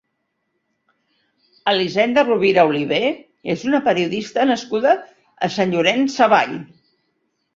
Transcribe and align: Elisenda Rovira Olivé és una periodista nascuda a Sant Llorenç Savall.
Elisenda 1.71 2.23
Rovira 2.29 2.63
Olivé 2.69 3.01
és 3.55 3.65
una 3.71 3.81
periodista 3.89 4.47
nascuda 4.53 4.95
a 5.49 5.51
Sant 5.59 5.75
Llorenç 5.75 6.17
Savall. 6.17 6.57